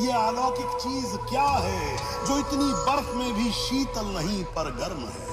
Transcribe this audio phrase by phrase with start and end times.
[0.00, 1.96] ये अलौकिक चीज़ क्या है
[2.26, 5.26] जो इतनी बर्फ़ में भी शीतल नहीं पर गर्म है?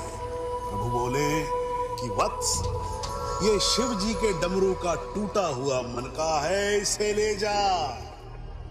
[0.70, 1.28] प्रभु बोले
[2.00, 2.52] कि वत्स,
[3.43, 7.57] ये शिव जी के डमरू का टूटा हुआ मनका है, इसे ले जा।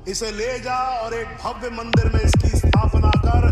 [0.08, 3.50] इसे ले जा और एक भव्य मंदिर में इसकी स्थापना कर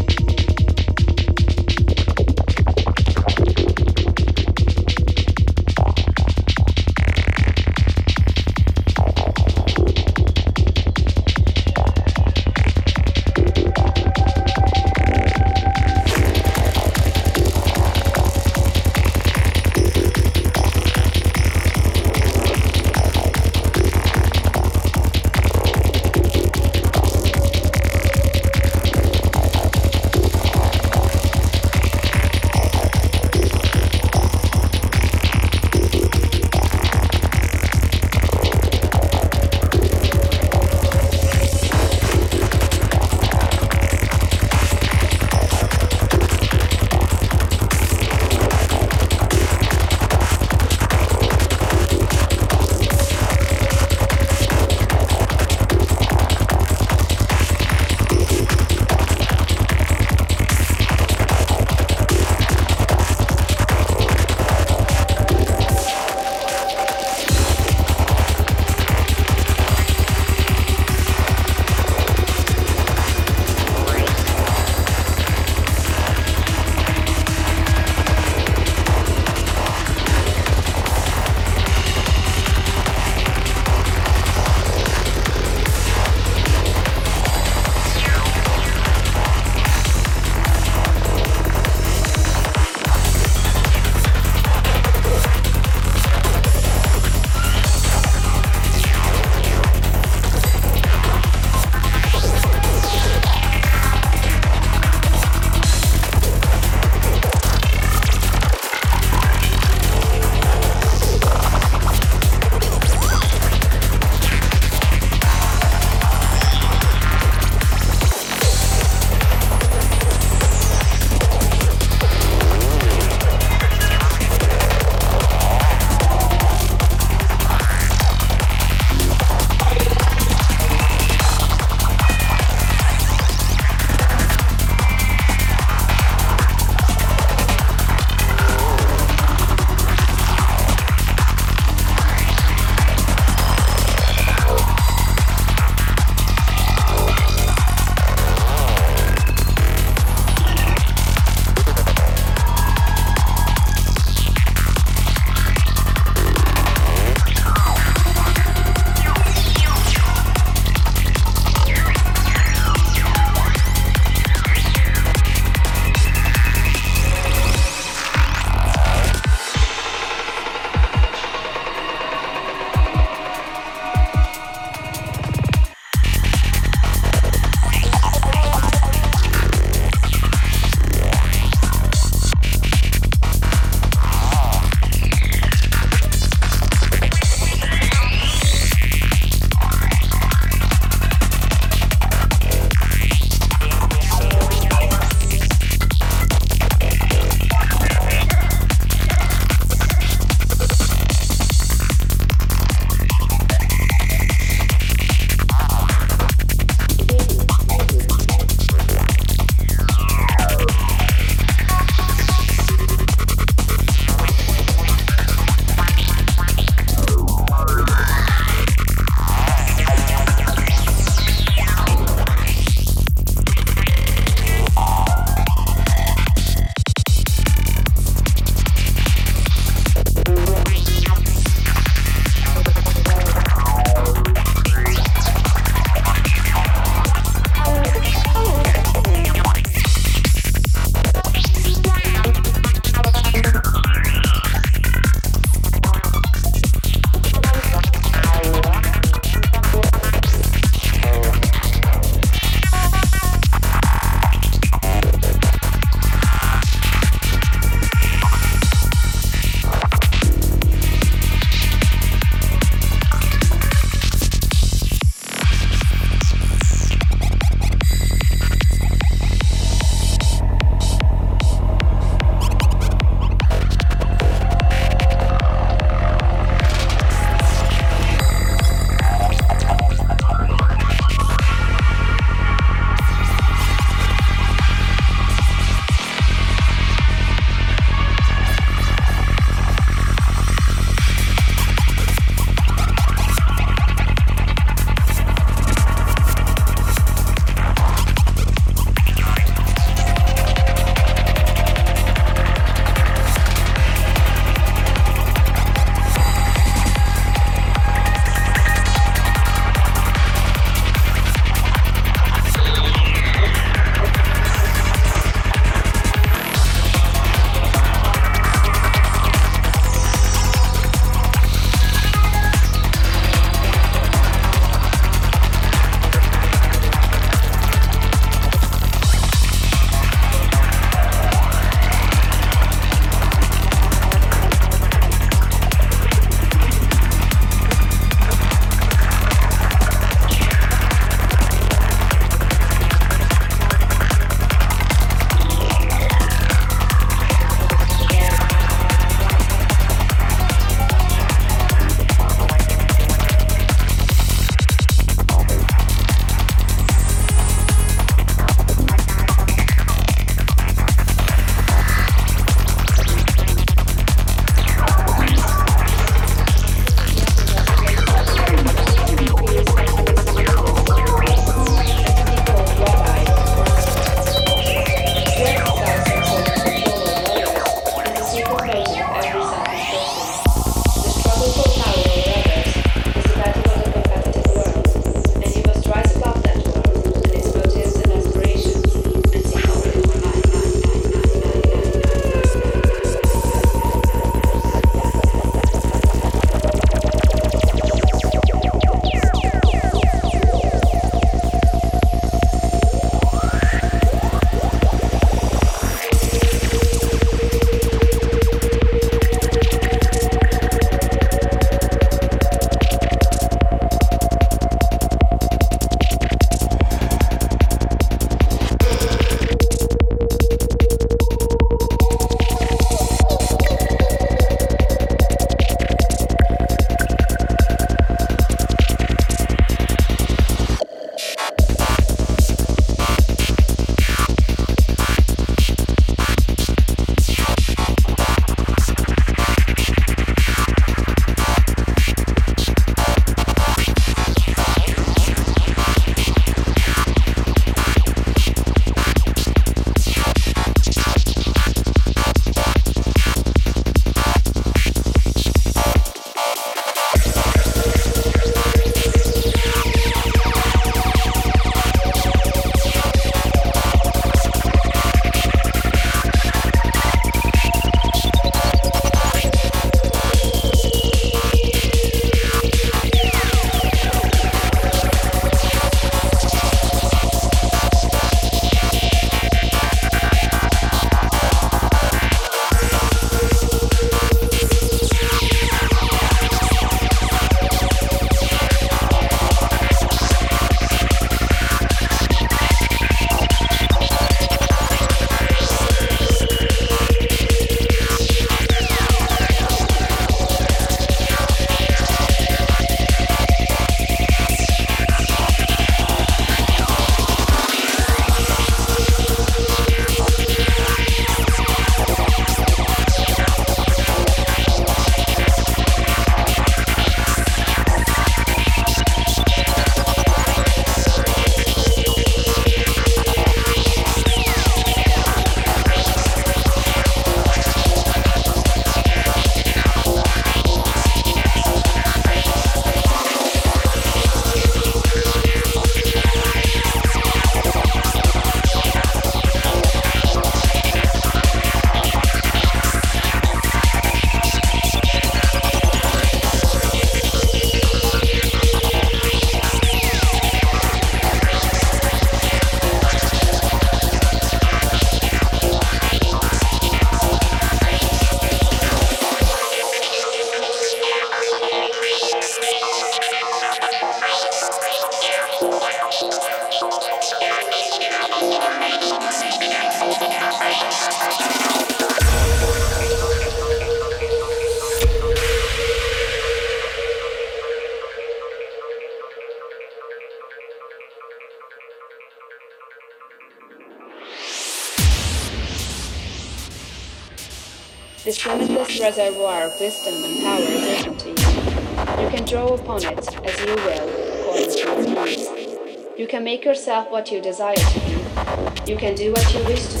[589.81, 592.23] wisdom and power is open to you.
[592.23, 596.19] You can draw upon it as you will, according to your needs.
[596.19, 598.91] You can make yourself what you desire to be.
[598.91, 600.00] You can do what you wish to